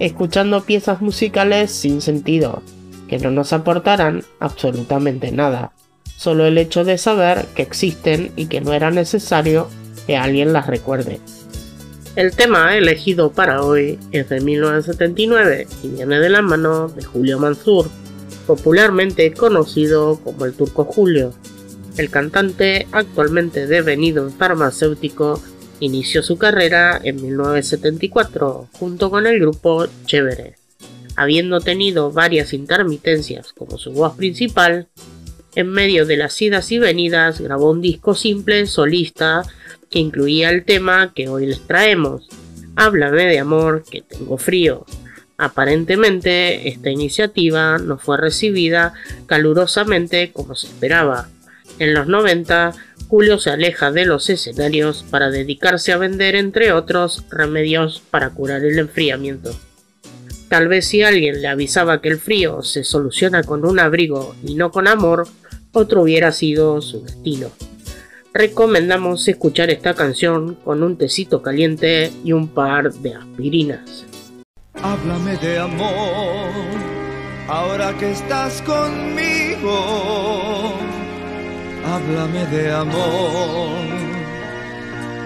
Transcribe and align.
escuchando 0.00 0.64
piezas 0.64 1.00
musicales 1.00 1.70
sin 1.70 2.00
sentido, 2.00 2.62
que 3.06 3.18
no 3.18 3.30
nos 3.30 3.52
aportarán 3.52 4.24
absolutamente 4.40 5.30
nada, 5.30 5.72
solo 6.16 6.46
el 6.46 6.58
hecho 6.58 6.84
de 6.84 6.98
saber 6.98 7.46
que 7.54 7.62
existen 7.62 8.32
y 8.34 8.46
que 8.46 8.60
no 8.60 8.72
era 8.72 8.90
necesario 8.90 9.68
que 10.06 10.16
alguien 10.16 10.52
las 10.52 10.66
recuerde. 10.66 11.20
El 12.16 12.34
tema 12.34 12.76
elegido 12.76 13.30
para 13.30 13.62
hoy 13.62 13.98
es 14.10 14.28
de 14.30 14.40
1979 14.40 15.68
y 15.84 15.88
viene 15.88 16.18
de 16.18 16.28
la 16.28 16.42
mano 16.42 16.88
de 16.88 17.04
Julio 17.04 17.38
Mansur, 17.38 17.88
popularmente 18.46 19.32
conocido 19.32 20.18
como 20.24 20.44
el 20.44 20.54
Turco 20.54 20.84
Julio. 20.84 21.32
El 21.96 22.10
cantante, 22.10 22.88
actualmente 22.90 23.66
devenido 23.66 24.26
en 24.26 24.32
farmacéutico, 24.32 25.40
inició 25.80 26.22
su 26.22 26.38
carrera 26.38 27.00
en 27.02 27.16
1974 27.16 28.68
junto 28.72 29.10
con 29.10 29.26
el 29.26 29.40
grupo 29.40 29.86
Chévere. 30.06 30.54
Habiendo 31.16 31.60
tenido 31.60 32.12
varias 32.12 32.52
intermitencias 32.52 33.52
como 33.52 33.78
su 33.78 33.92
voz 33.92 34.16
principal, 34.16 34.88
en 35.54 35.68
medio 35.68 36.06
de 36.06 36.16
las 36.16 36.40
idas 36.40 36.70
y 36.70 36.78
venidas 36.78 37.40
grabó 37.40 37.70
un 37.70 37.80
disco 37.80 38.14
simple 38.14 38.66
solista 38.66 39.42
que 39.90 39.98
incluía 39.98 40.50
el 40.50 40.64
tema 40.64 41.12
que 41.12 41.28
hoy 41.28 41.46
les 41.46 41.66
traemos, 41.66 42.28
Háblame 42.76 43.26
de 43.26 43.38
amor 43.38 43.84
que 43.90 44.00
tengo 44.00 44.38
frío. 44.38 44.86
Aparentemente 45.36 46.68
esta 46.68 46.90
iniciativa 46.90 47.78
no 47.78 47.98
fue 47.98 48.16
recibida 48.16 48.94
calurosamente 49.26 50.32
como 50.32 50.54
se 50.54 50.68
esperaba. 50.68 51.28
En 51.78 51.94
los 51.94 52.06
90, 52.06 52.72
Julio 53.08 53.38
se 53.38 53.50
aleja 53.50 53.90
de 53.90 54.06
los 54.06 54.28
escenarios 54.30 55.04
para 55.10 55.30
dedicarse 55.30 55.92
a 55.92 55.98
vender, 55.98 56.34
entre 56.36 56.72
otros, 56.72 57.24
remedios 57.30 58.02
para 58.10 58.30
curar 58.30 58.64
el 58.64 58.78
enfriamiento. 58.78 59.50
Tal 60.48 60.68
vez 60.68 60.86
si 60.86 61.02
alguien 61.02 61.40
le 61.40 61.48
avisaba 61.48 62.00
que 62.00 62.08
el 62.08 62.18
frío 62.18 62.62
se 62.62 62.82
soluciona 62.84 63.42
con 63.42 63.64
un 63.64 63.78
abrigo 63.78 64.34
y 64.44 64.54
no 64.54 64.70
con 64.70 64.88
amor, 64.88 65.28
otro 65.72 66.02
hubiera 66.02 66.32
sido 66.32 66.82
su 66.82 67.04
destino. 67.04 67.50
Recomendamos 68.32 69.26
escuchar 69.28 69.70
esta 69.70 69.94
canción 69.94 70.54
con 70.56 70.82
un 70.82 70.96
tecito 70.96 71.42
caliente 71.42 72.12
y 72.24 72.32
un 72.32 72.48
par 72.48 72.92
de 72.92 73.14
aspirinas. 73.14 74.04
Háblame 74.74 75.36
de 75.38 75.58
amor, 75.58 76.50
ahora 77.48 77.96
que 77.98 78.12
estás 78.12 78.62
conmigo. 78.62 79.70
Háblame 81.92 82.46
de 82.46 82.72
amor, 82.72 83.88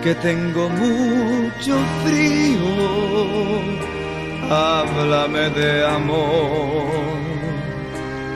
que 0.02 0.14
tengo 0.14 0.70
mucho 0.70 1.74
frío. 2.02 2.70
Háblame 4.50 5.50
de 5.50 5.86
amor 5.86 6.86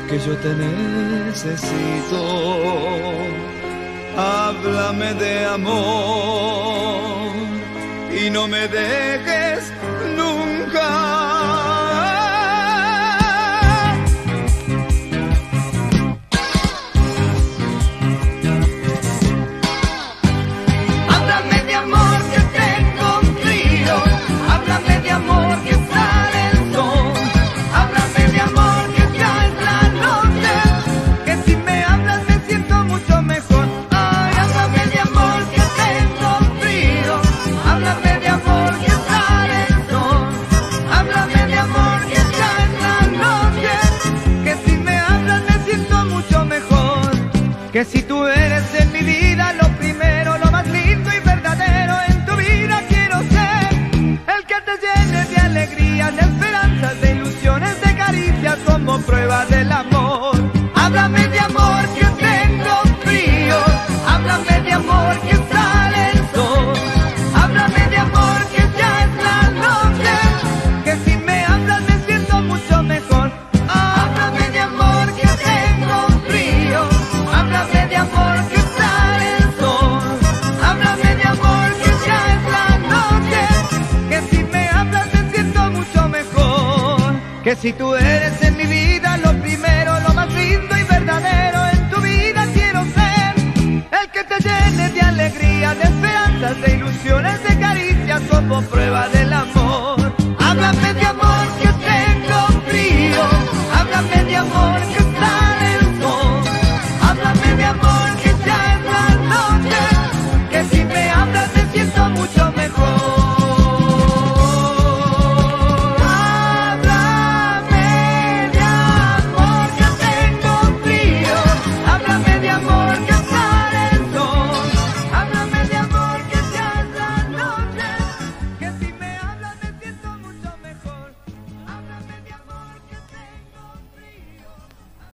que 0.09 0.19
yo 0.19 0.37
te 0.45 0.51
necesito. 0.67 2.21
Háblame 4.17 5.15
de 5.15 5.47
amor 5.47 7.33
y 8.13 8.29
no 8.29 8.47
me 8.47 8.69
dejes 8.69 9.38
que 47.73 47.85
si 47.85 48.03
tú 48.03 48.27
eres 48.27 48.65
en 48.81 48.93
mi 48.93 49.01
vida 49.01 49.53
lo 49.55 49.68
que 87.49 87.57
si 87.57 87.73
tú 87.73 87.95
eres 87.95 88.43
en 88.43 88.59
mi 88.59 88.67
vida 88.67 89.17
lo 89.25 89.33
primero, 89.41 89.99
lo 90.07 90.13
más 90.13 90.31
lindo 90.35 90.77
y 90.77 90.83
verdadero 90.83 91.61
en 91.73 91.89
tu 91.89 91.99
vida 92.03 92.47
quiero 92.53 92.85
ser 92.97 93.33
el 93.99 94.11
que 94.11 94.23
te 94.25 94.39
llene 94.47 94.91
de 94.91 95.01
alegría, 95.01 95.75
de 95.75 95.85
esperanzas, 95.85 96.61
de 96.61 96.75
ilusiones, 96.75 97.43
de 97.45 97.59
caricias 97.59 98.21
como 98.31 98.61
prueba. 98.65 98.88